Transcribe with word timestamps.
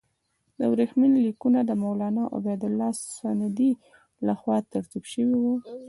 ورېښمین 0.71 1.13
لیکونه 1.25 1.59
د 1.65 1.71
مولنا 1.81 2.23
عبیدالله 2.37 2.89
سندي 3.19 3.71
له 4.25 4.33
خوا 4.39 4.57
ترتیب 4.73 5.03
شوي 5.13 5.37
وو. 5.43 5.55